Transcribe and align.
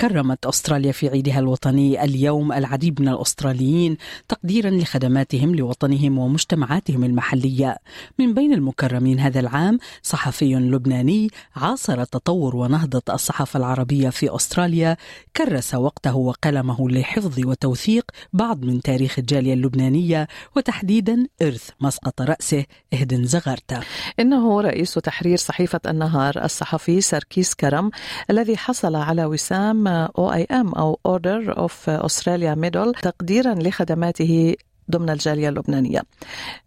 كرمت 0.00 0.46
أستراليا 0.46 0.92
في 0.92 1.08
عيدها 1.08 1.38
الوطني 1.38 2.04
اليوم 2.04 2.52
العديد 2.52 3.00
من 3.00 3.08
الأستراليين 3.08 3.96
تقديرا 4.28 4.70
لخدماتهم 4.70 5.54
لوطنهم 5.54 6.18
ومجتمعاتهم 6.18 7.04
المحلية. 7.04 7.76
من 8.18 8.34
بين 8.34 8.52
المكرمين 8.52 9.20
هذا 9.20 9.40
العام 9.40 9.78
صحفي 10.02 10.54
لبناني 10.54 11.28
عاصر 11.56 12.04
تطور 12.04 12.56
ونهضة 12.56 13.02
الصحافة 13.14 13.58
العربية 13.58 14.08
في 14.10 14.36
أستراليا 14.36 14.96
كرس 15.36 15.74
وقته 15.74 16.16
وقلمه 16.16 16.90
لحفظ 16.90 17.46
وتوثيق 17.46 18.04
بعض 18.32 18.64
من 18.64 18.80
تاريخ 18.80 19.18
الجالية 19.18 19.54
اللبنانية 19.54 20.28
وتحديدا 20.56 21.26
إرث 21.42 21.70
مسقط 21.80 22.22
رأسه 22.22 22.64
إهدن 22.94 23.24
زغرتا 23.24 23.80
إنه 24.20 24.60
رئيس 24.60 24.94
تحرير 24.94 25.36
صحيفة 25.36 25.80
النهار 25.86 26.44
الصحفي 26.44 27.00
سركيس 27.00 27.54
كرم 27.54 27.90
الذي 28.30 28.56
حصل 28.56 28.96
على 28.96 29.24
وسام 29.24 29.91
OAM 30.18 30.26
أو 30.26 30.32
Order 30.32 31.58
of 31.58 31.90
Australia 31.90 32.54
Medal 32.54 32.94
تقديرا 32.94 33.54
لخدماته 33.54 34.54
ضمن 34.90 35.10
الجالية 35.10 35.48
اللبنانية. 35.48 36.00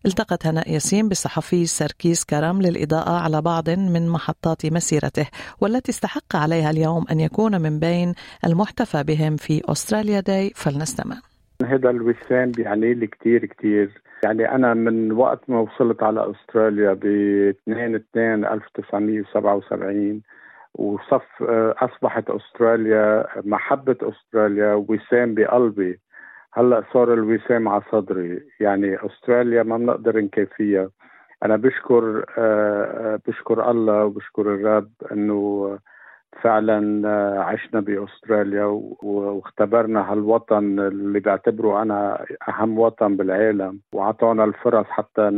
التقت 0.05 0.47
هناء 0.47 0.73
ياسين 0.73 1.09
بالصحفي 1.09 1.65
سركيس 1.65 2.25
كرم 2.25 2.61
للإضاءة 2.61 3.19
على 3.23 3.41
بعض 3.41 3.69
من 3.69 4.09
محطات 4.09 4.65
مسيرته 4.65 5.27
والتي 5.61 5.91
استحق 5.91 6.35
عليها 6.35 6.69
اليوم 6.71 7.05
أن 7.11 7.19
يكون 7.19 7.61
من 7.61 7.79
بين 7.79 8.13
المحتفى 8.45 9.03
بهم 9.03 9.35
في 9.35 9.61
Australia 9.65 10.19
Day 10.19 10.51
فلنستمع. 10.55 11.15
هذا 11.65 11.89
الوسام 11.89 12.51
بيعني 12.51 12.93
لي 12.93 13.07
كثير 13.07 13.45
كثير 13.45 14.01
يعني 14.23 14.51
أنا 14.55 14.73
من 14.73 15.11
وقت 15.11 15.39
ما 15.47 15.59
وصلت 15.59 16.03
على 16.03 16.31
أستراليا 16.31 16.93
ب 16.93 17.05
2 17.69 17.95
2 17.95 18.45
1977 18.45 20.21
وصف 20.75 21.43
آه، 21.43 21.75
أصبحت 21.77 22.29
أستراليا 22.29 23.25
محبة 23.45 23.97
أستراليا 24.01 24.73
وسام 24.73 25.33
بقلبي. 25.35 25.99
هلأ 26.53 26.83
صار 26.93 27.13
الوسام 27.13 27.67
على 27.67 27.81
صدري. 27.91 28.41
يعني 28.59 28.97
أستراليا 29.05 29.63
ما 29.63 29.77
بنقدر 29.77 30.21
نكفيها. 30.21 30.89
أنا 31.43 31.55
بشكر 31.55 32.25
آه، 32.37 33.13
آه، 33.13 33.19
بشكر 33.27 33.71
الله 33.71 34.05
وبشكر 34.05 34.41
الرب 34.41 34.91
إنه 35.11 35.79
فعلا 36.41 37.09
عشنا 37.41 37.79
بأستراليا 37.79 38.65
واختبرنا 39.03 40.11
هالوطن 40.11 40.79
اللي 40.79 41.19
بعتبره 41.19 41.81
أنا 41.81 42.25
أهم 42.49 42.79
وطن 42.79 43.17
بالعالم. 43.17 43.79
واعطانا 43.93 44.43
الفرص 44.43 44.85
حتى 44.85 45.29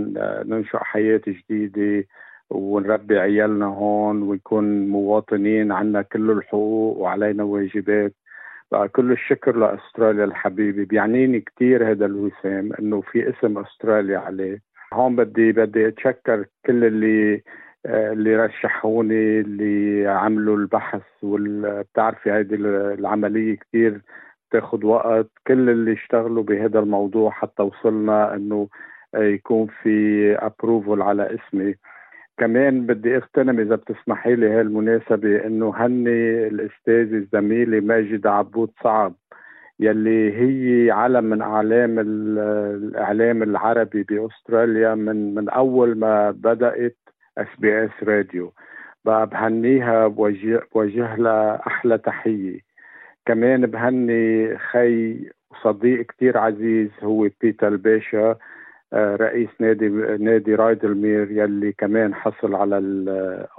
ننشئ 0.45 0.77
حياة 0.77 1.21
جديدة 1.27 2.07
ونربي 2.49 3.19
عيالنا 3.19 3.65
هون 3.65 4.21
ونكون 4.21 4.87
مواطنين 4.87 5.71
عنا 5.71 6.01
كل 6.01 6.31
الحقوق 6.31 6.97
وعلينا 6.97 7.43
واجبات. 7.43 8.13
كل 8.91 9.11
الشكر 9.11 9.55
لأستراليا 9.57 10.23
الحبيبة. 10.25 10.85
بيعنيني 10.85 11.39
كثير 11.41 11.91
هذا 11.91 12.05
الوسام 12.05 12.73
إنه 12.79 13.01
في 13.01 13.29
اسم 13.29 13.57
أستراليا 13.57 14.17
عليه. 14.17 14.61
هون 14.93 15.15
بدي 15.15 15.51
بدي 15.51 15.87
أتشكر 15.87 16.45
كل 16.65 16.83
اللي 16.83 17.43
اللي 17.85 18.35
رشحوني 18.35 19.39
اللي 19.39 20.07
عملوا 20.07 20.57
البحث 20.57 21.01
وبتعرفي 21.23 22.31
هذه 22.31 22.55
العملية 22.99 23.55
كثير 23.55 24.01
تاخذ 24.51 24.85
وقت. 24.85 25.29
كل 25.47 25.69
اللي 25.69 25.93
اشتغلوا 25.93 26.43
بهذا 26.43 26.79
الموضوع 26.79 27.31
حتى 27.31 27.63
وصلنا 27.63 28.35
إنه 28.35 28.67
يكون 29.15 29.67
في 29.83 30.35
approval 30.35 31.01
على 31.01 31.35
اسمي. 31.35 31.75
كمان 32.37 32.85
بدي 32.85 33.17
اغتنم 33.17 33.59
إذا 33.59 33.75
بتسمحي 33.75 34.35
لي 34.35 34.49
هالمناسبة 34.49 35.45
إنه 35.45 35.73
هني 35.75 36.47
الاستاذ 36.47 37.25
زميلي 37.33 37.81
ماجد 37.81 38.27
عبود 38.27 38.71
صعب 38.83 39.13
يلي 39.79 40.33
هي 40.33 40.91
علم 40.91 41.23
من 41.23 41.41
أعلام 41.41 41.99
الإعلام 41.99 43.43
العربي 43.43 44.03
بأستراليا 44.03 44.95
من 44.95 45.35
من 45.35 45.49
أول 45.49 45.97
ما 45.97 46.31
بدأت 46.31 46.97
SBS 47.37 48.03
Radio. 48.03 48.53
بهنيها 49.05 50.07
بوجه, 50.07 51.15
له 51.17 51.67
أحلى 51.67 51.97
تحية. 51.97 52.59
كمان 53.25 53.65
بهني 53.65 54.57
خي 54.57 55.19
وصديق 55.51 56.05
كتير 56.05 56.37
عزيز 56.37 56.89
هو 57.03 57.29
بيتر 57.41 57.75
باشا 57.75 58.35
رئيس 58.93 59.49
نادي 59.59 59.89
نادي 60.19 60.55
رايد 60.55 60.85
المير 60.85 61.31
يلي 61.31 61.71
كمان 61.71 62.15
حصل 62.15 62.55
على 62.55 62.77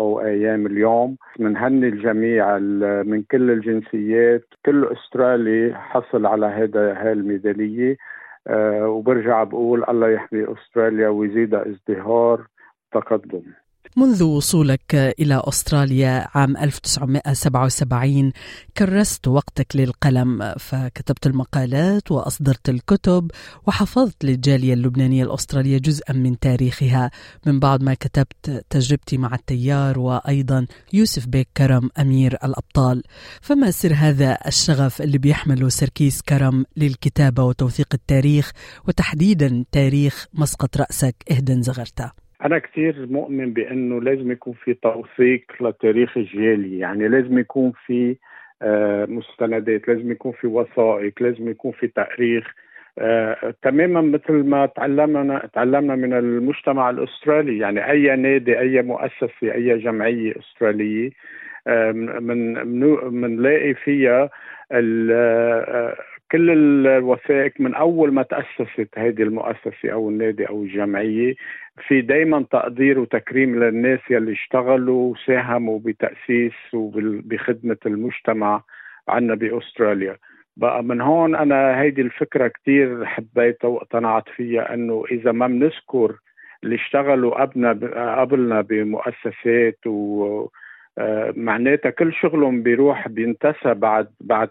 أو 0.00 0.20
أيام 0.20 0.66
اليوم. 0.66 1.16
بنهني 1.38 1.88
الجميع 1.88 2.58
من 3.02 3.22
كل 3.22 3.50
الجنسيات. 3.50 4.44
كل 4.66 4.84
أسترالي 4.84 5.74
حصل 5.74 6.26
على 6.26 6.46
هذا 6.46 6.92
هاي 6.92 7.12
الميدالية. 7.12 7.96
أه 8.46 8.88
وبرجع 8.88 9.44
بقول 9.44 9.84
الله 9.88 10.08
يحمي 10.08 10.46
أستراليا 10.52 11.08
ويزيدها 11.08 11.68
ازدهار 11.68 12.46
تقدم. 12.92 13.42
منذ 13.98 14.22
وصولك 14.22 14.94
إلى 14.94 15.42
أستراليا 15.44 16.28
عام 16.34 16.56
1977 16.56 18.32
كرست 18.76 19.28
وقتك 19.28 19.76
للقلم 19.76 20.54
فكتبت 20.58 21.26
المقالات 21.26 22.12
وأصدرت 22.12 22.68
الكتب 22.68 23.30
وحفظت 23.66 24.24
للجالية 24.24 24.74
اللبنانية 24.74 25.24
الأسترالية 25.24 25.78
جزءا 25.78 26.12
من 26.12 26.38
تاريخها. 26.38 27.10
من 27.46 27.60
بعد 27.60 27.82
ما 27.82 27.94
كتبت 27.94 28.64
تجربتي 28.70 29.18
مع 29.18 29.34
التيار 29.34 29.98
وأيضا 29.98 30.66
يوسف 30.92 31.26
بيك 31.26 31.48
كرم 31.56 31.90
أمير 31.98 32.34
الأبطال. 32.44 33.02
فما 33.40 33.70
سر 33.70 33.94
هذا 33.94 34.38
الشغف 34.46 35.02
اللي 35.02 35.18
بيحمله 35.18 35.68
سركيس 35.68 36.22
كرم 36.22 36.64
للكتابة 36.76 37.42
وتوثيق 37.42 37.88
التاريخ 37.94 38.52
وتحديدا 38.88 39.64
تاريخ 39.72 40.26
مسقط 40.34 40.76
رأسك 40.76 41.14
إهدن 41.30 41.62
زغرتا؟ 41.62 42.12
أنا 42.44 42.58
كثير 42.58 43.06
مؤمن 43.10 43.52
بأنه 43.52 44.00
لازم 44.00 44.30
يكون 44.30 44.52
في 44.52 44.74
توثيق 44.74 45.44
لتاريخ 45.60 46.16
الجالية 46.16 46.80
يعني 46.80 47.08
لازم 47.08 47.38
يكون 47.38 47.72
في 47.86 48.16
آه، 48.62 49.06
مستندات 49.06 49.88
لازم 49.88 50.10
يكون 50.12 50.32
في 50.32 50.46
وثائق 50.46 51.12
لازم 51.22 51.48
يكون 51.48 51.72
في 51.72 51.86
تأريخ. 51.86 52.54
آه، 52.98 53.54
تماما 53.62 54.00
مثل 54.00 54.32
ما 54.32 54.66
تعلمنا 54.66 55.48
تعلمنا 55.54 55.96
من 55.96 56.12
المجتمع 56.12 56.90
الأسترالي. 56.90 57.58
يعني 57.58 57.90
أي 57.90 58.16
نادي 58.16 58.58
أي 58.58 58.82
مؤسسة 58.82 59.30
أي 59.54 59.78
جمعية 59.78 60.34
أسترالية 60.38 61.10
آه، 61.66 61.92
من 61.92 62.66
منلاقي 63.20 63.74
فيها 63.74 64.30
كل 66.32 66.50
الوثائق 66.86 67.52
من 67.60 67.74
أول 67.74 68.12
ما 68.12 68.22
تأسست 68.22 68.88
هذه 68.98 69.22
المؤسسة 69.22 69.90
أو 69.92 70.08
النادي 70.08 70.48
أو 70.48 70.62
الجمعية 70.62 71.34
في 71.88 72.00
دائما 72.00 72.44
تقدير 72.50 72.98
وتكريم 72.98 73.64
للناس 73.64 74.00
يلي 74.10 74.32
اشتغلوا 74.32 75.12
وساهموا 75.12 75.78
بتأسيس 75.84 76.52
وبخدمة 76.74 77.76
المجتمع 77.86 78.62
عندنا 79.08 79.34
بأستراليا. 79.34 80.16
بقى 80.56 80.84
من 80.84 81.00
هون 81.00 81.34
أنا 81.34 81.80
هيدي 81.80 82.00
الفكرة 82.02 82.48
كثير 82.48 83.04
حبيتها 83.06 83.68
واقتنعت 83.68 84.28
فيها 84.28 84.74
إنه 84.74 85.04
إذا 85.10 85.32
ما 85.32 85.46
بنذكر 85.46 86.16
اللي 86.64 86.74
اشتغلوا 86.74 87.40
قبلنا 87.42 87.70
قبلنا 88.20 88.60
بمؤسسات 88.60 89.86
و 89.86 90.48
معناتها 91.36 91.90
كل 91.90 92.12
شغلهم 92.12 92.62
بيروح 92.62 93.08
بينتسى 93.08 93.74
بعد 93.74 94.08
بعد 94.20 94.48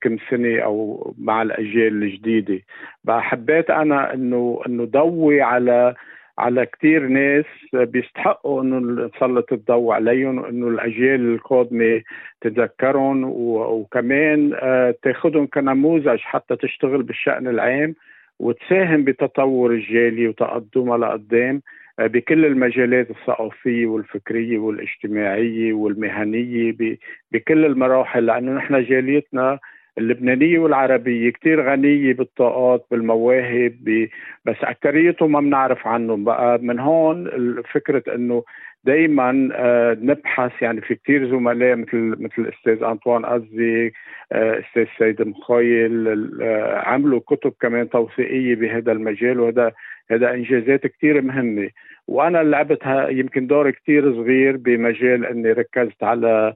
كم 0.00 0.16
سنة 0.30 0.58
أو 0.58 1.14
مع 1.18 1.42
الأجيال 1.42 2.02
الجديدة. 2.02 2.60
حبيت 3.08 3.70
أنا 3.70 4.14
إنه 4.14 4.60
إنه 4.66 4.84
ضوي 4.84 5.42
على 5.42 5.94
على 6.38 6.66
كثير 6.66 7.06
ناس 7.08 7.44
بيستحقوا 7.72 8.62
إنه 8.62 8.78
نسلط 8.78 9.52
الضوء 9.52 9.92
عليهم 9.94 10.38
وانه 10.38 10.68
الأجيال 10.68 11.34
القادمة 11.34 12.02
تتذكرهم 12.40 13.24
وكمان 13.24 14.52
آه، 14.54 14.94
تاخذهم 15.02 15.46
كنموذج 15.46 16.18
حتى 16.18 16.56
تشتغل 16.56 17.02
بالشأن 17.02 17.48
العام 17.48 17.94
وتساهم 18.38 19.04
بتطور 19.04 19.70
الجالية 19.72 20.28
وتقدمها 20.28 20.98
لقدام. 20.98 21.62
بكل 21.98 22.44
المجالات 22.44 23.10
الثقافية 23.10 23.86
والفكرية 23.86 24.58
والاجتماعية 24.58 25.72
والمهنية 25.72 26.74
بكل 27.32 27.64
المراحل 27.64 28.26
لأنه 28.26 28.52
نحن 28.52 28.84
جاليتنا 28.84 29.58
اللبنانية 29.98 30.58
والعربية 30.58 31.30
كتير 31.30 31.70
غنية 31.70 32.12
بالطاقات 32.14 32.86
بالمواهب 32.90 34.08
بس 34.44 34.56
أكثريتهم 34.62 35.32
ما 35.32 35.40
بنعرف 35.40 35.86
عنهم. 35.86 36.24
بقى 36.24 36.58
من 36.58 36.78
هون 36.78 37.30
فكرة 37.72 38.14
أنه 38.14 38.44
دائما 38.86 39.48
آه، 39.54 39.96
نبحث 40.00 40.62
يعني 40.62 40.80
في 40.80 40.94
كثير 40.94 41.30
زملاء 41.30 41.76
مثل 41.76 42.16
مثل 42.18 42.32
الاستاذ 42.38 42.82
أنطوان 42.82 43.24
أزي 43.24 43.92
آه، 44.32 44.60
أستاذ 44.60 44.86
سيد 44.98 45.22
مخيل 45.22 46.08
آه، 46.42 46.78
عملوا 46.78 47.20
كتب 47.20 47.52
كمان 47.60 47.90
توثيقية 47.90 48.54
بهذا 48.54 48.92
المجال 48.92 49.40
وهذا 49.40 49.72
هذا 50.10 50.34
إنجازات 50.34 50.86
كثير 50.86 51.22
مهمة. 51.22 51.70
وأنا 52.06 52.38
لعبتها 52.38 53.08
يمكن 53.08 53.46
دور 53.46 53.70
كثير 53.70 54.12
صغير 54.14 54.56
بمجال 54.56 55.26
إني 55.26 55.52
ركزت 55.52 56.02
على 56.02 56.54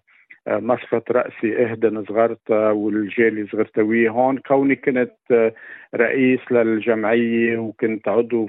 مسقط 0.49 1.13
رأسي 1.13 1.65
إهدن 1.65 2.05
صغرتا 2.05 2.71
والجالي 2.71 3.47
صغرتوية 3.47 4.11
هون. 4.11 4.39
كوني 4.39 4.77
كنت 4.77 5.53
رئيس 5.95 6.41
للجمعية 6.51 7.59
وكنت 7.59 8.09
عضو 8.09 8.47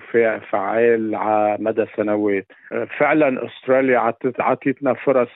فعال 0.51 1.15
على 1.15 1.57
مدى 1.59 1.85
سنوات. 1.97 2.45
فعلا 2.97 3.45
أستراليا 3.45 4.13
عطيتنا 4.39 4.93
فرص 4.93 5.29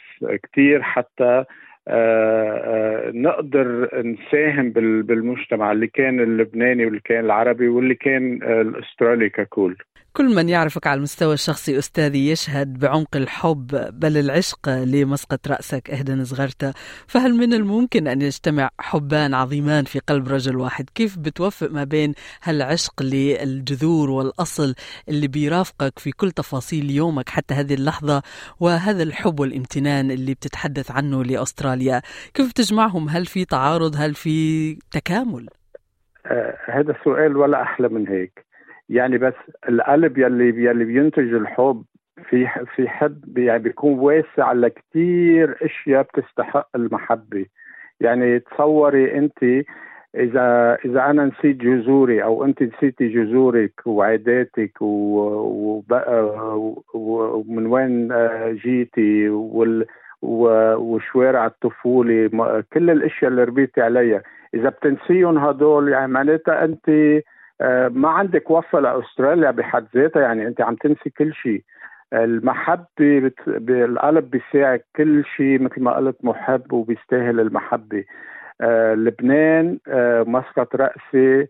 كتير 0.43 0.81
حتى 0.81 1.45
آه، 1.87 3.07
آه، 3.07 3.11
نقدر 3.11 3.89
نساهم 4.03 4.69
بالمجتمع 5.01 5.71
اللي 5.71 5.87
كان 5.87 6.19
اللبناني 6.19 6.85
واللي 6.85 6.99
كان 6.99 7.25
العربي 7.25 7.67
واللي 7.67 7.95
كان 7.95 8.39
الأسترالي 8.43 9.29
ككل. 9.29 9.75
كل 10.17 10.35
من 10.35 10.49
يعرفك 10.49 10.87
على 10.87 10.97
المستوى 10.97 11.33
الشخصي 11.33 11.77
أستاذي 11.77 12.29
يشهد 12.29 12.79
بعمق 12.79 13.15
الحب 13.15 13.67
بل 13.99 14.17
العشق 14.17 14.69
لمسقط 14.69 15.47
رأسك 15.47 15.89
إهدن 15.89 16.23
صغرته 16.23 16.73
فهل 17.07 17.33
من 17.33 17.53
الممكن 17.53 18.07
أن 18.07 18.21
يجتمع 18.21 18.69
حبان 18.79 19.33
عظيمان 19.33 19.83
في 19.83 19.99
قلب 19.99 20.27
رجل 20.27 20.55
واحد؟ 20.55 20.89
كيف 20.95 21.19
بتوفق 21.19 21.71
ما 21.71 21.83
بين 21.83 22.13
هالعشق 22.43 23.03
للجذور 23.03 24.09
والأصل 24.09 24.75
اللي 25.09 25.27
بيرافقك 25.27 25.99
في 25.99 26.11
كل 26.11 26.31
تفاصيل 26.31 26.91
يومك 26.91 27.29
حتى 27.29 27.53
هذه 27.53 27.73
اللحظة 27.73 28.21
وهذا 28.59 29.03
الحب 29.03 29.39
والامتنان 29.39 30.11
اللي 30.11 30.33
بتتحدث 30.33 30.91
عنه 30.91 31.23
لأستراليا؟ 31.23 32.01
كيف 32.33 32.49
بتجمعهم؟ 32.49 33.09
هل 33.09 33.25
في 33.25 33.45
تعارض؟ 33.45 33.95
هل 33.97 34.13
في 34.13 34.75
تكامل؟ 34.91 35.49
آه 36.25 36.57
هذا 36.65 36.95
سؤال 37.03 37.37
ولا 37.37 37.61
أحلى 37.61 37.89
من 37.89 38.07
هيك. 38.07 38.44
يعني 38.89 39.17
بس 39.17 39.33
القلب 39.69 40.17
يلي 40.17 40.63
يلي 40.63 40.85
بينتج 40.85 41.33
الحب 41.33 41.83
في 42.29 42.47
في 42.75 42.89
حب 42.89 43.37
يعني 43.37 43.63
بيكون 43.63 43.99
واسع 43.99 44.51
لكثير 44.51 45.57
أشياء 45.61 46.01
بتستحق 46.03 46.69
المحبة. 46.75 47.45
يعني 47.99 48.39
تصوري 48.39 49.17
أنت 49.17 49.43
اذا 50.15 50.77
إذا 50.85 51.05
أنا 51.05 51.25
نسيت 51.25 51.57
جذوري 51.57 52.23
أو 52.23 52.45
أنت 52.45 52.63
نسيتي 52.63 53.07
جذورك 53.07 53.73
وعاداتك 53.85 54.71
ومن 56.93 57.65
وين 57.65 58.13
جيتي 58.53 59.29
وال 59.29 59.85
وشوارع 60.21 61.45
الطفولة 61.45 62.27
كل 62.73 62.89
الأشياء 62.89 63.31
اللي 63.31 63.43
ربيتي 63.43 63.81
عليها. 63.81 64.21
إذا 64.53 64.69
بتنسيهم 64.69 65.37
هدول 65.37 65.89
يعني 65.89 66.11
معناتها 66.11 66.65
أنت 66.65 66.89
ما 67.89 68.09
عندك 68.09 68.51
وفة 68.51 68.79
لأستراليا 68.79 69.51
بحد 69.51 69.87
ذاتها؟ 69.95 70.21
يعني 70.21 70.47
أنت 70.47 70.61
عم 70.61 70.75
تنسي 70.75 71.09
كل 71.09 71.33
شيء. 71.33 71.63
المحبة 72.13 73.31
بالقلب 73.47 74.29
بيساعد 74.29 74.81
كل 74.95 75.25
شيء 75.25 75.61
مثل 75.61 75.81
ما 75.81 75.95
قلت 75.95 76.17
محب 76.23 76.73
وبيستاهل 76.73 77.39
المحبة. 77.39 78.03
آه 78.61 78.93
لبنان 78.93 79.79
آه 79.87 80.23
مسقط 80.23 80.75
رأسي 80.75 81.47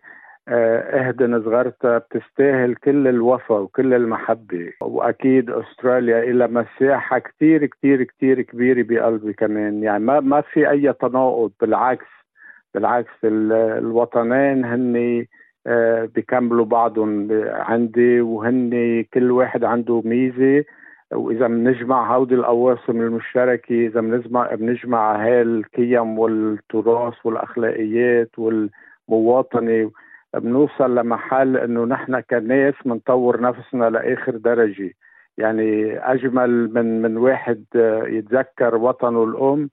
آه 0.47 1.07
اهدن 1.07 1.43
صغرتها 1.43 1.97
بتستاهل 1.97 2.75
كل 2.75 3.07
الوفا 3.07 3.55
وكل 3.55 3.93
المحبة. 3.93 4.71
وأكيد 4.81 5.49
أستراليا 5.49 6.19
إلى 6.23 6.47
مساحة 6.47 7.19
كتير 7.19 7.65
كتير 7.65 8.03
كتير 8.03 8.41
كبيرة 8.41 8.85
بقلبي 8.89 9.33
كمان. 9.33 9.83
يعني 9.83 10.03
ما 10.03 10.19
ما 10.19 10.41
في 10.41 10.69
أي 10.69 10.93
تناقض 10.93 11.51
بالعكس 11.61 12.05
بالعكس 12.73 13.11
الوطنين 13.23 14.65
هن 14.65 14.95
آه، 14.95 15.25
بيكملوا 16.15 16.65
بعضهم 16.65 17.27
عندي 17.51 18.21
وهن 18.21 19.03
كل 19.13 19.31
واحد 19.31 19.63
عنده 19.63 20.01
ميزة. 20.05 20.65
وإذا 21.11 21.47
بنجمع 21.47 22.15
هودي 22.15 22.35
القواسم 22.35 23.01
المشتركة 23.01 23.85
إذا 23.87 24.01
بنجمع 24.01 24.55
بنجمع 24.55 25.25
هاي 25.25 25.41
القيم 25.41 26.19
والتراث 26.19 27.13
والأخلاقيات 27.23 28.29
والمواطنة 28.37 29.91
بنوصل 30.33 30.95
لمحل 30.95 31.57
إنه 31.57 31.85
نحن 31.85 32.19
كناس 32.19 32.73
بنطور 32.85 33.41
نفسنا 33.41 33.89
لآخر 33.89 34.37
درجة. 34.37 34.91
يعني 35.37 35.97
أجمل 35.97 36.73
من 36.73 37.01
من 37.01 37.17
واحد 37.17 37.63
يتذكر 38.07 38.75
وطنه 38.75 39.23
الأم 39.23 39.63
آه، 39.63 39.69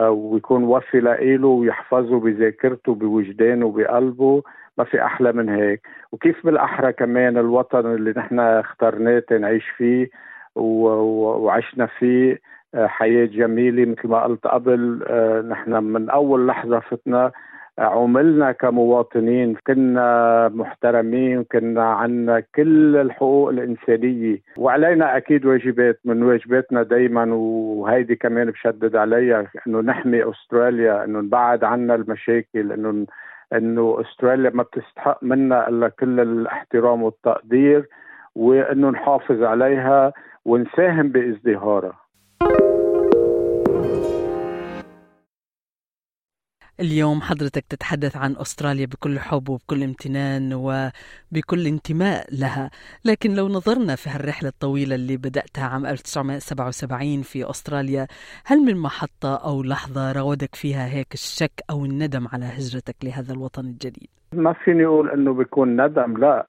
ويكون 0.00 0.64
وفي 0.64 1.00
لإله 1.00 1.48
ويحفظه 1.48 2.20
بذاكرته 2.20 2.94
بوجدانه 2.94 3.72
بقلبه. 3.72 4.42
ما 4.78 4.84
في 4.84 5.04
أحلى 5.04 5.32
من 5.32 5.48
هيك. 5.48 5.86
وكيف 6.12 6.46
بالأحرى 6.46 6.92
كمان 6.92 7.38
الوطن 7.38 7.94
اللي 7.94 8.14
نحن 8.16 8.40
اخترناه 8.40 9.22
نعيش 9.30 9.68
فيه 9.68 10.10
وعشنا 10.54 11.86
فيه 11.86 12.40
آه، 12.74 12.86
حياة 12.86 13.24
جميلة 13.26 13.84
مثل 13.90 14.08
ما 14.08 14.22
قلت 14.24 14.46
قبل. 14.46 15.04
آه، 15.08 15.40
نحن 15.40 15.70
من 15.84 16.10
أول 16.10 16.46
لحظة 16.46 16.80
فتنا 16.80 17.24
آه، 17.26 17.32
عملنا 17.78 18.52
كمواطنين 18.52 19.56
كنا 19.66 20.48
محترمين 20.54 21.38
وكنا 21.38 21.84
عنا 21.84 22.40
كل 22.54 22.96
الحقوق 22.96 23.48
الإنسانية. 23.48 24.38
وعلينا 24.58 25.16
أكيد 25.16 25.46
واجبات 25.46 26.00
من 26.04 26.22
واجباتنا 26.22 26.82
دايما 26.82 27.34
وهيدي 27.34 28.16
كمان 28.16 28.50
بشدد 28.50 28.96
عليها 28.96 29.46
أنه 29.66 29.80
نحمي 29.80 30.30
أستراليا 30.30 31.04
أنه 31.04 31.20
نبعد 31.20 31.64
عنا 31.64 31.94
المشاكل 31.94 32.72
أنه 32.72 33.06
إنه 33.52 34.00
أستراليا 34.00 34.50
ما 34.50 34.62
بتستحق 34.62 35.18
منا 35.24 35.68
إلا 35.68 35.88
كل 35.88 36.20
الاحترام 36.20 37.02
والتقدير 37.02 37.88
وإنه 38.34 38.90
نحافظ 38.90 39.42
عليها 39.42 40.12
ونساهم 40.44 41.08
بإزدهارها. 41.08 41.96
اليوم 46.82 47.20
حضرتك 47.20 47.64
تتحدث 47.68 48.16
عن 48.16 48.32
أستراليا 48.36 48.86
بكل 48.86 49.18
حب 49.18 49.48
وبكل 49.48 49.82
امتنان 49.82 50.52
وبكل 50.54 51.66
انتماء 51.66 52.26
لها. 52.40 52.70
لكن 53.04 53.34
لو 53.34 53.48
نظرنا 53.48 53.94
في 53.96 54.10
هالرحلة 54.10 54.48
الطويلة 54.48 54.94
اللي 54.94 55.16
بدأتها 55.16 55.64
عام 55.64 55.86
1977 55.86 57.22
في 57.22 57.50
أستراليا 57.50 58.06
هل 58.46 58.58
من 58.58 58.76
محطة 58.76 59.36
أو 59.36 59.62
لحظة 59.62 60.12
راودك 60.12 60.54
فيها 60.54 60.86
هيك 60.86 61.12
الشك 61.14 61.52
أو 61.70 61.84
الندم 61.84 62.26
على 62.32 62.44
هجرتك 62.44 62.96
لهذا 63.04 63.32
الوطن 63.32 63.64
الجديد؟ 63.64 64.08
ما 64.34 64.52
فيني 64.52 64.84
أقول 64.86 65.10
أنه 65.10 65.32
بيكون 65.34 65.84
ندم 65.84 66.16
لا. 66.16 66.46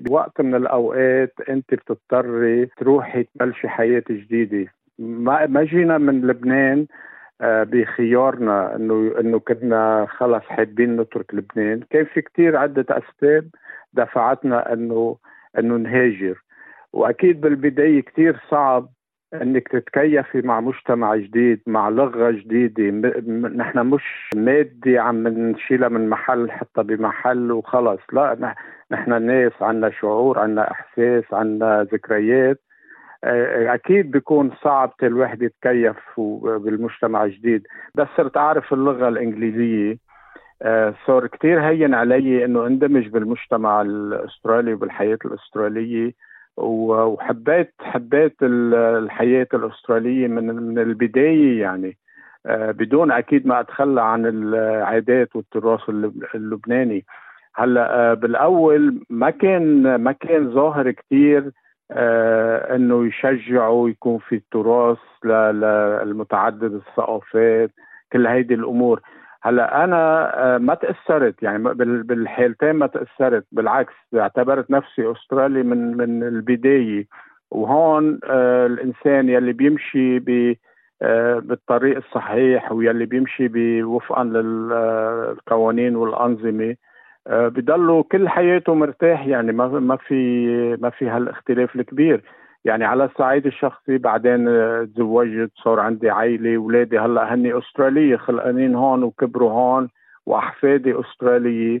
بوقت 0.00 0.40
من 0.40 0.54
الأوقات 0.54 1.34
أنت 1.48 1.74
بتضطري 1.74 2.66
تروحي 2.66 3.24
تبلشي 3.24 3.68
حياة 3.68 4.04
جديدة. 4.10 4.72
ما 4.98 5.46
ما 5.46 5.64
جينا 5.64 5.98
من 5.98 6.20
لبنان 6.26 6.86
بخيارنا 7.42 8.76
انه 8.76 9.14
إنه 9.20 9.38
كنا 9.38 10.06
خلص 10.10 10.44
حابين 10.44 11.00
نترك 11.00 11.34
لبنان. 11.34 11.80
كان 11.90 12.04
في 12.04 12.20
كتير 12.20 12.56
عدة 12.56 12.86
أسباب 12.90 13.48
دفعتنا 13.92 14.72
انه 14.72 15.16
إنه 15.58 15.76
نهاجر. 15.76 16.44
وأكيد 16.92 17.40
بالبداية 17.40 18.00
كتير 18.00 18.40
صعب 18.50 18.88
إنك 19.34 19.68
تتكيفي 19.68 20.42
مع 20.42 20.60
مجتمع 20.60 21.16
جديد 21.16 21.60
مع 21.66 21.88
لغة 21.88 22.30
جديدة. 22.30 22.90
نحن 23.48 23.78
مش 23.86 24.30
مادي 24.36 24.98
عم 24.98 25.28
نشيلها 25.28 25.88
من 25.88 26.08
محل 26.08 26.50
حتى 26.50 26.82
بمحل 26.82 27.52
وخلص. 27.52 28.00
لا 28.12 28.54
نحن 28.90 29.22
ناس 29.22 29.52
عنا 29.60 29.90
شعور 29.90 30.38
عنا 30.38 30.70
إحساس 30.70 31.24
عنا 31.32 31.86
ذكريات. 31.92 32.56
آه، 32.56 32.73
أكيد 33.74 34.10
بيكون 34.10 34.50
صعب 34.62 34.92
الواحد 35.02 35.42
يتكيف 35.42 35.96
بالمجتمع 36.36 37.24
الجديد. 37.24 37.66
بس 37.94 38.06
صرت 38.16 38.36
أعرف 38.36 38.72
اللغة 38.72 39.08
الإنجليزية. 39.08 39.96
آه، 40.62 40.94
صار 41.06 41.26
كثير 41.26 41.60
هين 41.60 41.94
علي 41.94 42.44
إنه 42.44 42.66
أندمج 42.66 43.08
بالمجتمع 43.08 43.82
الأسترالي 43.82 44.74
وبالحياة 44.74 45.18
الأسترالية. 45.24 46.12
وحبيت 46.56 47.74
حبيت 47.80 48.36
الحياة 48.42 49.48
الأسترالية 49.54 50.28
من 50.28 50.46
من 50.46 50.78
البداية 50.78 51.60
يعني. 51.60 51.96
آه، 52.46 52.70
بدون 52.70 53.12
أكيد 53.12 53.46
ما 53.46 53.60
أتخلى 53.60 54.02
عن 54.02 54.26
العادات 54.26 55.36
والتراث 55.36 55.80
اللبناني. 56.34 57.04
هلأ 57.54 58.14
بالأول 58.14 59.00
ما 59.10 59.30
كان 59.30 59.94
ما 59.94 60.12
كان 60.12 60.50
ظاهر 60.50 60.90
كثير 60.90 61.38
آه 61.40 61.63
إنه 61.90 63.06
يشجعوا 63.06 63.88
يكون 63.88 64.18
في 64.18 64.42
تراث 64.52 64.98
للمتعدد 65.24 66.72
الثقافات 66.72 67.70
كل 68.12 68.26
هيدي 68.26 68.54
الأمور. 68.54 69.00
هلأ 69.42 69.84
أنا 69.84 70.32
آه، 70.54 70.58
ما 70.58 70.74
تأثرت 70.74 71.42
يعني 71.42 71.62
بالحالتين 72.02 72.72
ما 72.72 72.86
تأثرت 72.86 73.46
بالعكس 73.52 73.92
اعتبرت 74.14 74.70
نفسي 74.70 75.12
أسترالي 75.12 75.62
من 75.62 75.96
من 75.96 76.22
البداية. 76.22 77.06
وهون 77.50 78.20
آه، 78.24 78.66
الإنسان 78.66 79.28
يلي 79.28 79.52
بيمشي 79.52 80.18
ب 80.18 80.56
آه، 81.02 81.38
بالطريق 81.38 81.96
الصحيح 81.96 82.72
ويلي 82.72 83.06
بيمشي 83.06 83.82
وفقا 83.82 84.24
للقوانين 84.24 85.96
والأنظمة 85.96 86.76
بضلوا 87.30 88.02
كل 88.12 88.28
حياته 88.28 88.74
مرتاح 88.74 89.26
يعني 89.26 89.52
ما 89.52 89.66
ما 89.68 89.96
في 89.96 90.46
ما 90.80 90.90
في 90.90 91.08
هالاختلاف 91.08 91.76
الكبير. 91.76 92.22
يعني 92.64 92.84
على 92.84 93.04
الصعيد 93.04 93.46
الشخصي 93.46 93.98
بعدين 93.98 94.44
تزوجت 94.94 95.50
صار 95.64 95.80
عندي 95.80 96.10
عائله 96.10 96.56
اولادي 96.56 96.98
هلأ 96.98 97.34
هني 97.34 97.58
أسترالية 97.58 98.16
خلقانين 98.16 98.74
هون 98.74 99.02
وكبروا 99.02 99.50
هون 99.50 99.88
وأحفادي 100.26 101.00
أسترالية 101.00 101.80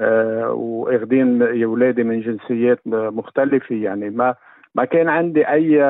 آه 0.00 0.52
واخذين 0.52 1.42
أولادي 1.64 2.04
من 2.04 2.20
جنسيات 2.20 2.80
مختلفة. 2.86 3.74
يعني 3.74 4.10
ما 4.10 4.34
ما 4.74 4.84
كان 4.84 5.08
عندي 5.08 5.48
أي 5.48 5.82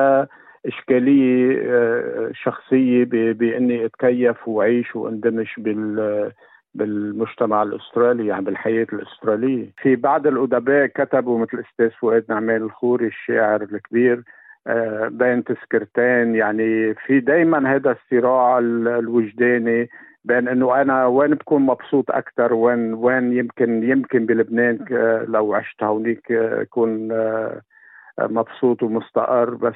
إشكالية 0.65 1.61
آه 1.65 2.29
شخصية 2.33 3.03
بإني 3.33 3.85
أتكيف 3.85 4.47
وأعيش 4.47 4.95
وأندمج 4.95 5.47
بال 5.57 6.31
بالمجتمع 6.75 7.63
الأسترالي 7.63 8.27
يعني 8.27 8.45
بالحياة 8.45 8.87
الأسترالية. 8.93 9.65
في 9.81 9.95
بعض 9.95 10.27
الأدباء 10.27 10.85
كتبوا 10.85 11.39
مثل 11.39 11.57
الاستاذ 11.57 11.89
فؤاد 11.89 12.25
نعمان 12.29 12.61
الخوري 12.61 13.07
الشاعر 13.07 13.61
الكبير 13.61 14.23
آه، 14.67 15.07
بين 15.07 15.43
تذكرتين. 15.43 16.35
يعني 16.35 16.93
في 16.93 17.19
دائما 17.19 17.75
هذا 17.75 17.91
الصراع 17.91 18.59
الوجداني 18.59 19.89
بين 20.25 20.47
إنه 20.47 20.81
أنا 20.81 21.05
وين 21.05 21.33
بكون 21.33 21.61
مبسوط 21.61 22.11
أكثر 22.11 22.53
وين 22.53 22.93
وين 22.93 23.33
يمكن 23.37 23.83
يمكن 23.83 24.25
بلبنان 24.25 24.85
لو 25.27 25.53
عشت 25.53 25.83
هونيك 25.83 26.31
أكون 26.31 27.11
آه، 27.11 27.61
مبسوط 28.19 28.83
ومستقر. 28.83 29.49
بس 29.49 29.75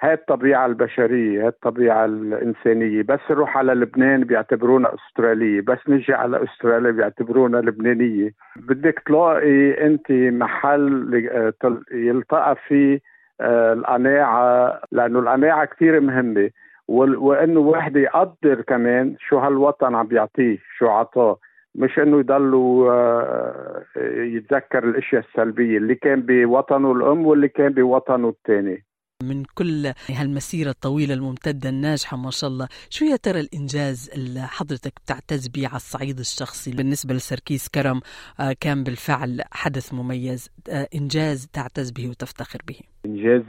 هاي 0.00 0.12
الطبيعة 0.12 0.66
البشرية 0.66 1.40
هاي 1.40 1.48
الطبيعة 1.48 2.04
الإنسانية. 2.04 3.02
بس 3.02 3.20
نروح 3.30 3.56
على 3.56 3.74
لبنان 3.74 4.24
بيعتبرونا 4.24 4.94
أسترالية 4.94 5.60
بس 5.60 5.78
نجي 5.88 6.14
على 6.14 6.44
أستراليا 6.44 6.90
بيعتبرونا 6.90 7.56
لبنانية. 7.56 8.30
بدك 8.56 9.02
تلاقي 9.06 9.86
أنت 9.86 10.10
محل 10.10 11.10
يلتقى 11.92 12.56
فيه 12.68 13.00
آه، 13.40 13.72
القناعة 13.72 14.80
لأنه 14.92 15.18
القناعة 15.18 15.64
كثير 15.64 16.00
مهمة. 16.00 16.50
وإنه 16.88 17.60
واحد 17.60 17.96
يقدر 17.96 18.60
كمان 18.60 19.16
شو 19.18 19.38
هالوطن 19.38 19.94
عم 19.94 20.06
بيعطيه 20.06 20.58
شو 20.78 20.88
عطاه. 20.88 21.38
مش 21.74 21.98
إنه 21.98 22.18
يضلوا 22.18 22.92
آه، 22.92 23.82
يتذكر 24.06 24.84
الأشياء 24.84 25.24
السلبية. 25.28 25.78
اللي 25.78 25.94
كان 25.94 26.20
بوطنه 26.20 26.92
الأم 26.92 27.26
واللي 27.26 27.48
كان 27.48 27.72
بوطنه 27.72 28.28
الثاني 28.28 28.84
من 29.28 29.44
كل 29.54 29.92
هالمسيرة 30.10 30.70
الطويلة 30.70 31.14
الممتدة 31.14 31.68
الناجحة 31.68 32.16
ما 32.16 32.30
شاء 32.30 32.50
الله. 32.50 32.68
شو 32.90 33.04
يا 33.04 33.16
ترى 33.16 33.40
الإنجاز 33.40 34.10
اللي 34.14 34.40
حضرتك 34.40 34.92
بتعتز 35.04 35.48
به 35.48 35.66
على 35.68 35.76
الصعيد 35.76 36.18
الشخصي 36.18 36.70
بالنسبة 36.76 37.14
لسركيس 37.14 37.68
كرم؟ 37.68 38.00
آه، 38.40 38.54
كان 38.60 38.84
بالفعل 38.84 39.42
حدث 39.52 39.94
مميز. 39.94 40.50
آه، 40.70 40.88
إنجاز 40.94 41.46
تعتز 41.52 41.90
به 41.90 42.08
وتفتخر 42.08 42.58
به. 42.68 42.76
الإنجاز 43.04 43.42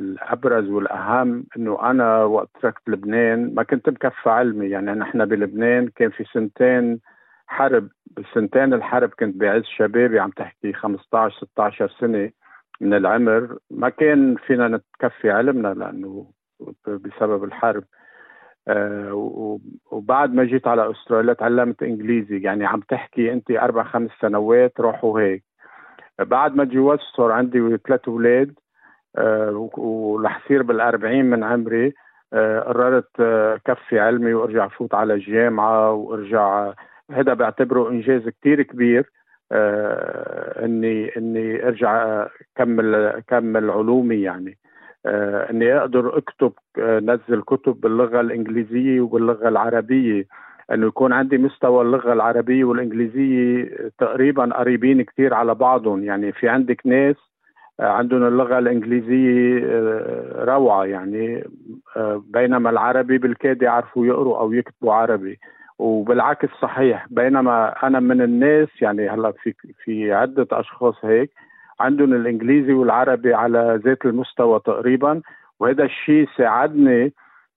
الأبرز 0.00 0.68
والأهم 0.68 1.46
أنه 1.56 1.90
أنا 1.90 2.24
وقت 2.24 2.48
تركت 2.62 2.88
لبنان 2.88 3.54
ما 3.54 3.62
كنت 3.62 3.88
مكفى 3.88 4.30
علمي. 4.30 4.66
يعني 4.66 4.92
نحن 4.92 5.24
بلبنان 5.24 5.88
كان 5.96 6.10
في 6.10 6.24
سنتين 6.34 7.00
حرب. 7.46 7.88
بسنتين 8.16 8.74
الحرب 8.74 9.10
كنت 9.20 9.36
بعز 9.36 9.62
شبابي 9.78 10.18
عم 10.18 10.30
تحكي 10.30 10.72
15 10.72 11.36
16 11.36 11.92
سنة. 12.00 12.30
من 12.80 12.94
العمر 12.94 13.58
ما 13.70 13.88
كان 13.88 14.36
فينا 14.46 14.68
نتكفي 14.68 15.30
علمنا 15.30 15.68
لأنه 15.68 16.26
بسبب 16.86 17.44
الحرب. 17.44 17.84
آه 18.68 19.12
وبعد 19.90 20.34
ما 20.34 20.44
جيت 20.44 20.66
على 20.66 20.90
أستراليا 20.90 21.32
تعلمت 21.32 21.82
إنجليزي. 21.82 22.40
يعني 22.40 22.66
عم 22.66 22.80
تحكي 22.80 23.32
أنت 23.32 23.50
أربع 23.50 23.82
خمس 23.84 24.10
سنوات 24.20 24.80
روحوا 24.80 25.20
هيك. 25.20 25.44
بعد 26.18 26.56
ما 26.56 26.64
تجوزت 26.64 27.02
صار 27.16 27.32
عندي 27.32 27.76
ثلاث 27.76 28.08
أولاد 28.08 28.54
آه 29.16 29.70
ورح 29.76 30.48
صير 30.48 30.62
بالأربعين 30.62 31.24
من 31.30 31.44
عمري 31.44 31.94
آه 32.32 32.60
قررت 32.60 33.20
آه 33.20 33.60
كفي 33.64 34.00
علمي 34.00 34.34
وأرجع 34.34 34.68
فوت 34.68 34.94
على 34.94 35.14
الجامعة 35.14 35.92
وأرجع 35.92 36.72
هذا 37.10 37.34
بعتبره 37.34 37.90
إنجاز 37.90 38.28
كتير 38.28 38.62
كبير. 38.62 39.10
إني 39.52 41.16
إني 41.16 41.68
أرجع 41.68 42.26
كمل 42.56 43.22
كمل 43.28 43.70
علومي 43.70 44.22
يعني. 44.22 44.58
آه 45.06 45.50
إني 45.50 45.78
أقدر 45.78 46.18
أكتب 46.18 46.52
آه 46.78 47.00
نزل 47.00 47.42
كتب 47.42 47.80
باللغة 47.80 48.20
الإنجليزية 48.20 49.00
وباللغة 49.00 49.48
العربية. 49.48 50.26
إنه 50.72 50.86
يكون 50.86 51.12
عندي 51.12 51.38
مستوى 51.38 51.82
اللغة 51.82 52.12
العربية 52.12 52.64
والإنجليزية 52.64 53.70
تقريبا 53.98 54.54
قريبين 54.56 55.02
كثير 55.02 55.34
على 55.34 55.54
بعضهم. 55.54 56.04
يعني 56.04 56.32
في 56.32 56.48
عندك 56.48 56.86
ناس 56.86 57.16
آه، 57.80 57.88
عندهم 57.88 58.26
اللغة 58.26 58.58
الإنجليزية 58.58 59.60
آه، 59.64 60.44
روعة 60.44 60.84
يعني 60.84 61.44
آه، 61.96 62.22
بينما 62.26 62.70
العربي 62.70 63.18
بالكاد 63.18 63.62
يعرفوا 63.62 64.06
يقروا 64.06 64.38
أو 64.38 64.52
يكتبوا 64.52 64.94
عربي. 64.94 65.38
وبالعكس 65.78 66.48
صحيح 66.62 67.06
بينما 67.10 67.86
أنا 67.86 68.00
من 68.00 68.22
الناس 68.22 68.68
يعني 68.80 69.08
هلأ 69.08 69.32
في 69.32 69.54
في 69.84 70.12
عدة 70.12 70.46
أشخاص 70.52 71.04
هيك 71.04 71.30
عندهم 71.80 72.12
الإنجليزي 72.12 72.72
والعربي 72.72 73.34
على 73.34 73.80
ذات 73.84 74.04
المستوى 74.04 74.60
تقريبا 74.60 75.22
وهذا 75.60 75.84
الشيء 75.84 76.28
ساعدني 76.36 77.12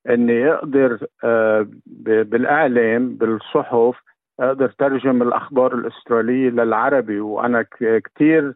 إني 0.10 0.52
أقدر 0.52 1.08
آه، 1.24 1.68
بالإعلام 2.06 3.16
بالصحف 3.16 3.96
أقدر 4.40 4.70
ترجم 4.70 5.22
الأخبار 5.22 5.76
الأسترالية 5.76 6.50
للعربي 6.50 7.20
وأنا 7.20 7.66
كثير 7.80 8.54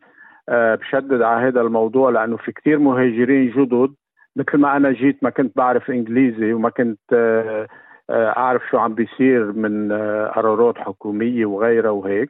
آه، 0.50 0.76
بشدد 0.76 1.22
على 1.22 1.48
هذا 1.48 1.62
الموضوع 1.62 2.10
لأنه 2.10 2.38
في 2.38 2.52
كثير 2.52 2.80
مهاجرين 2.80 3.52
جدد 3.52 3.94
مثل 4.36 4.58
ما 4.58 4.78
أنا 4.78 4.92
جيت 4.92 5.24
ما 5.24 5.30
كنت 5.30 5.58
بعرف 5.58 5.90
إنجليزي 5.90 6.54
وما 6.54 6.70
كنت 6.70 7.14
آه، 7.14 7.68
أعرف 8.12 8.62
شو 8.72 8.78
عم 8.78 8.94
بيصير 8.94 9.52
من 9.52 9.92
قرارات 10.36 10.78
حكومية 10.78 11.46
وغيرها 11.46 11.92
وهيك. 11.92 12.30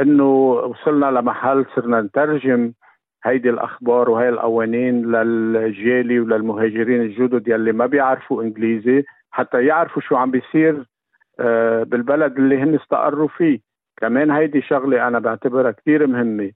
إنه 0.00 0.52
وصلنا 0.52 1.06
لمحل 1.06 1.66
صرنا 1.76 2.00
نترجم 2.00 2.72
هيدي 3.24 3.50
الأخبار 3.50 4.10
وهي 4.10 4.28
القوانين 4.28 5.12
للجالية 5.12 6.20
وللمهاجرين 6.20 7.00
الجدد 7.02 7.48
يلي 7.48 7.72
ما 7.72 7.86
بيعرفوا 7.86 8.42
إنجليزي 8.42 9.04
حتى 9.30 9.64
يعرفوا 9.66 10.02
شو 10.02 10.16
عم 10.16 10.30
بيصير 10.30 10.84
آه، 11.40 11.82
بالبلد 11.82 12.36
اللي 12.38 12.58
هن 12.58 12.74
استقروا 12.74 13.28
فيه. 13.28 13.60
كمان 13.96 14.30
هيدي 14.30 14.62
شغلة 14.62 15.08
أنا 15.08 15.18
بعتبرها 15.18 15.70
كثير 15.70 16.06
مهمة. 16.06 16.50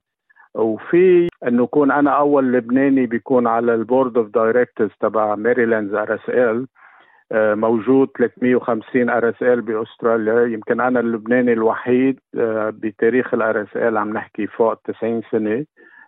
وفي 0.55 1.27
إنه 1.47 1.63
يكون 1.63 1.91
أنا 1.91 2.11
أول 2.11 2.53
لبناني 2.53 3.05
بيكون 3.05 3.47
على 3.47 3.73
ال 3.75 3.82
board 3.82 4.17
of 4.17 4.27
directors 4.27 4.91
تبع 4.99 5.35
Merrylands 5.35 5.93
RSL 5.93 6.67
موجود 7.33 8.09
350 8.17 9.09
RSL 9.09 9.61
بأستراليا. 9.61 10.53
يمكن 10.53 10.81
أنا 10.81 10.99
اللبناني 10.99 11.53
الوحيد 11.53 12.19
آه، 12.37 12.69
بتاريخ 12.69 13.33
ال 13.33 13.61
RSL 13.61 13.97
عم 13.97 14.13
نحكي 14.13 14.47
فوق 14.47 14.73
90 14.73 15.21
سنة. 15.31 15.65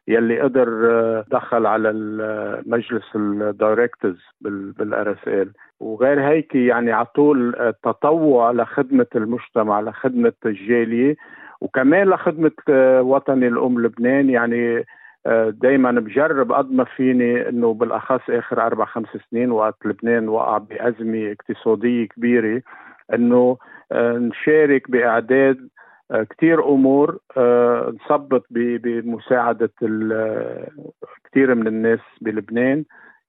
يلي 0.08 0.42
قدر 0.42 0.92
آه، 0.92 1.26
دخل 1.32 1.66
على 1.66 1.92
مجلس 2.66 3.16
ال 3.16 4.20
directors 4.42 5.12
بال 5.12 5.28
RSL 5.28 5.52
وغير 5.80 6.22
هيك 6.22 6.56
يعني 6.56 6.92
على 6.92 7.06
طول 7.06 7.74
تطوع 7.84 8.52
لخدمة 8.52 9.08
المجتمع 9.16 9.82
لخدمة 9.82 10.34
الجالية 10.46 11.16
وكمان 11.62 12.10
لخدمة 12.10 12.52
آه، 12.70 13.02
وطني 13.02 13.48
الأم 13.48 13.82
لبنان. 13.82 14.30
يعني 14.30 14.78
آه، 14.78 14.84
دائما 15.50 15.92
بجرب 15.92 16.52
قد 16.52 16.72
ما 16.72 16.84
فيني 16.84 17.50
إنه 17.50 17.74
بالأخص 17.74 18.30
آخر 18.30 18.66
أربع 18.66 18.86
خمس 18.86 19.08
سنين 19.32 19.52
وقت 19.52 19.86
لبنان 19.86 20.30
وقع 20.30 20.58
بأزمة 20.58 21.32
اقتصادية 21.32 22.08
كبيرة 22.08 22.62
إنه 23.14 23.58
نشارك 23.94 24.92
بإعداد 24.92 25.70
كثير 26.30 26.70
أمور 26.70 27.20
آه، 27.38 27.94
نصبت 28.06 28.44
بمساعدة 28.52 29.72
كثير 31.26 31.56
من 31.56 31.68
الناس 31.68 32.00
بلبنان. 32.22 32.86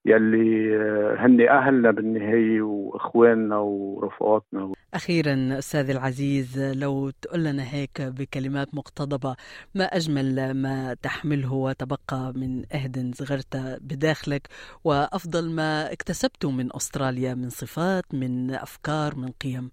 يلي 0.07 0.77
آه، 0.77 1.17
هن 1.19 1.49
أهلنا 1.49 1.91
بالنهاية 1.91 2.63
وإخواننا 2.63 3.57
ورفقاتنا. 3.57 4.73
أخيرا 4.95 5.59
أستاذ 5.59 5.91
العزيز 5.91 6.75
لو 6.83 7.11
تقول 7.11 7.45
لنا 7.45 7.63
هيك 7.63 8.03
بكلمات 8.03 8.75
مقتضبة 8.75 9.37
ما 9.75 9.85
أجمل 9.85 10.55
ما 10.55 10.95
تحمله 10.95 11.55
وتبقى 11.55 12.33
من 12.37 12.63
أهد 12.75 13.15
صغرت 13.15 13.57
بداخلك 13.81 14.49
وأفضل 14.85 15.51
ما 15.51 15.93
اكتسبته 15.93 16.51
من 16.51 16.67
أستراليا 16.77 17.35
من 17.35 17.49
صفات 17.49 18.15
من 18.15 18.51
أفكار 18.51 19.13
من 19.17 19.29
قيم. 19.43 19.71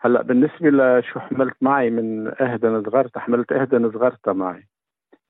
هلأ 0.00 0.22
بالنسبة 0.22 0.70
لشو 0.70 1.20
حملت 1.20 1.56
معي 1.60 1.90
من 1.90 2.28
اهدن 2.28 2.82
زغرتا 2.82 3.20
حملت 3.20 3.52
اهدن 3.52 3.90
زغرتا 3.90 4.32
معي. 4.32 4.68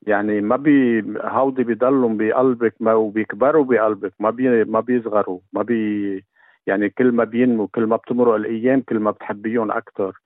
يعني 0.07 0.41
ما 0.41 0.57
بي 0.57 1.05
هودي 1.21 1.65
بيضلوا 1.65 2.09
بقلبك 2.15 2.75
ما 2.81 2.95
وبيكبروا 2.95 3.65
بقلبك 3.65 4.13
ما 4.21 4.31
بي 4.31 4.65
ما 4.65 4.81
بيصغروا 4.81 5.41
ما 5.53 5.63
بي 5.63 6.25
يعني 6.67 6.89
كل 6.91 7.13
ما 7.13 7.25
بينموا 7.25 7.67
كل 7.75 7.87
ما 7.87 7.97
بتمرق 7.97 8.35
الأيام 8.35 8.81
كل 8.81 8.99
ما 8.99 9.11
بتحبيهم 9.11 9.71
أكثر 9.71 10.21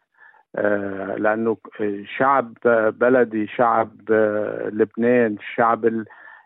آه 0.57 1.16
لأنه 1.16 1.57
شعب 2.16 2.54
بلدي 3.00 3.47
شعب 3.47 3.90
آه 4.11 4.69
لبنان 4.69 5.37
شعب 5.54 6.04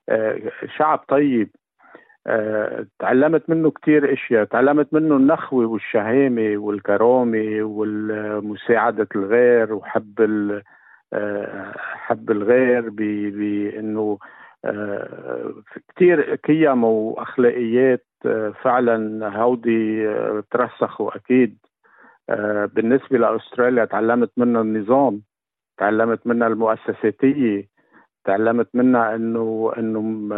آه 0.08 0.38
شعب 0.76 1.04
طيب. 1.08 1.50
تعلمت 2.99 3.50
منه 3.50 3.70
كثير 3.70 4.12
أشياء 4.12 4.44
تعلمت 4.44 4.94
منه 4.94 5.16
النخوة 5.16 5.66
والشهامة 5.66 6.56
والكرامة 6.56 7.58
ومساعده 7.62 9.08
الغير 9.16 9.73
وحب 9.75 10.20
آه، 10.20 10.62
حب 11.76 12.30
الغير 12.30 12.88
بانه 12.90 14.18
آه، 14.64 15.54
كثير 15.96 16.34
قيم 16.34 16.84
وأخلاقيات 16.84 18.06
فعلا 18.62 19.28
هودي 19.42 20.08
ترسخوا 20.50 21.16
أكيد. 21.16 21.58
بالنسبة 22.74 23.18
لأستراليا 23.18 23.84
تعلمت 23.84 24.30
منها 24.36 24.60
النظام 24.62 25.22
تعلمت 25.78 26.26
منها 26.26 26.48
المؤسساتية 26.48 27.68
تعلمت 28.24 28.68
منها 28.74 29.14
إنه 29.14 29.72
إنه 29.78 30.28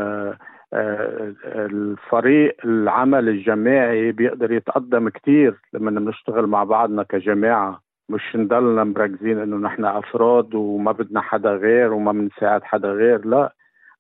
آه، 0.73 1.35
الفريق 1.45 2.57
العمل 2.65 3.29
الجماعي 3.29 4.13
بيقدر 4.13 4.53
يتقدم 4.53 5.09
كتير 5.09 5.61
لما 5.73 5.91
بنشتغل 5.91 6.47
مع 6.47 6.65
بعضنا 6.65 7.03
كجماعة. 7.03 7.81
مش 8.11 8.37
نضلنا 8.37 8.85
مركزين 8.85 9.39
انه 9.39 9.57
نحن 9.57 9.85
افراد 9.85 10.55
وما 10.55 10.93
بدنا 10.93 11.21
حدا 11.21 11.51
غير 11.51 11.93
وما 11.93 12.13
بنساعد 12.13 12.65
حدا 12.65 12.89
غير 12.89 13.27
لا. 13.27 13.55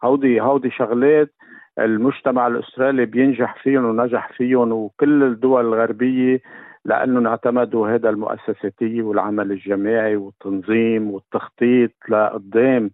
هودي 0.05 0.41
هودي 0.41 0.71
شغلات 0.71 1.31
المجتمع 1.79 2.47
الأسترالي 2.47 3.07
بينجح 3.07 3.63
فيهم 3.63 3.85
ونجح 3.85 4.33
فيهم 4.33 4.73
وكل 4.73 5.23
الدول 5.23 5.65
الغربية 5.67 6.41
لانهم 6.85 7.27
اعتمدوا 7.27 7.89
هذا 7.89 8.11
المؤسساتية 8.11 9.03
والعمل 9.03 9.53
الجماعي 9.53 10.17
والتنظيم 10.17 11.11
والتخطيط 11.11 11.91
لقدام 12.09 12.91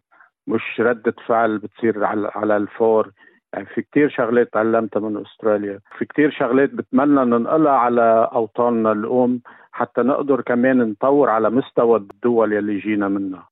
مش 0.46 0.80
ردة 0.80 1.14
فعل 1.26 1.58
بتصير 1.58 2.04
على 2.04 2.56
الفور. 2.56 3.10
يعني 3.52 3.66
في 3.66 3.82
كتير 3.82 4.08
شغلات 4.08 4.52
تعلمتها 4.52 5.00
من 5.00 5.16
أستراليا. 5.26 5.80
في 5.98 6.04
كتير 6.04 6.30
شغلات 6.30 6.70
بتمنى 6.70 7.24
ننقلها 7.24 7.72
على 7.72 8.28
أوطاننا 8.34 8.92
الأم 8.92 9.40
حتى 9.76 10.00
نقدر 10.02 10.40
كمان 10.40 10.78
نطور 10.78 11.30
على 11.30 11.50
مستوى 11.50 11.98
الدول 11.98 12.52
يلي 12.52 12.78
جينا 12.78 13.08
منها. 13.08 13.48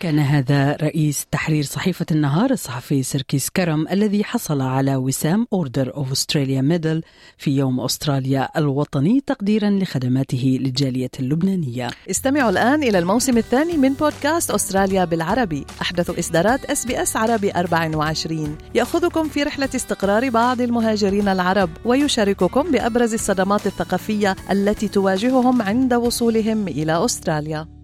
كان 0.00 0.18
هذا 0.18 0.76
رئيس 0.82 1.26
تحرير 1.30 1.62
صحيفة 1.64 2.06
النهار 2.10 2.50
الصحفي 2.50 3.02
سيركيس 3.02 3.50
كرم 3.50 3.88
الذي 3.88 4.24
حصل 4.24 4.60
على 4.60 4.96
وسام 4.96 5.46
Order 5.52 5.94
of 5.94 6.12
Australia 6.12 6.60
Medal 6.60 7.02
في 7.38 7.50
يوم 7.56 7.80
أستراليا 7.80 8.48
الوطني 8.58 9.20
تقديرا 9.26 9.70
لخدماته 9.70 10.58
للجالية 10.60 11.10
اللبنانية. 11.20 11.90
استمعوا 12.10 12.50
الآن 12.50 12.82
إلى 12.82 12.98
الموسم 12.98 13.38
الثاني 13.38 13.76
من 13.76 13.92
بودكاست 13.92 14.50
أستراليا 14.50 15.04
بالعربي. 15.04 15.66
أحدث 15.82 16.18
إصدارات 16.18 16.64
SBS 16.64 17.16
عربي 17.16 17.50
24 17.52 18.58
يأخذكم 18.74 19.28
في 19.28 19.42
رحلة 19.42 19.68
استقرار 19.74 20.30
بعض 20.30 20.60
المهاجرين 20.60 21.28
العرب 21.28 21.70
ويشارككم 21.84 22.70
بأبرز 22.70 23.14
الصدمات 23.14 23.66
الثقافية 23.66 24.36
التي 24.50 24.88
تواجههم 24.88 25.62
عند 25.62 25.94
وصولهم 25.94 26.68
إلى 26.68 27.04
أستراليا. 27.04 27.75